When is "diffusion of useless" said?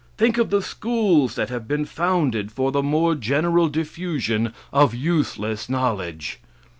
3.69-5.69